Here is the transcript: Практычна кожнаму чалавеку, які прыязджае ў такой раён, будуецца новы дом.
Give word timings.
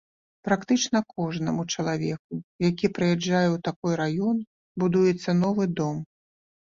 Практычна 0.47 1.01
кожнаму 1.15 1.65
чалавеку, 1.75 2.39
які 2.67 2.91
прыязджае 2.95 3.45
ў 3.55 3.63
такой 3.71 3.93
раён, 4.01 4.37
будуецца 4.85 5.39
новы 5.43 5.63
дом. 5.83 6.05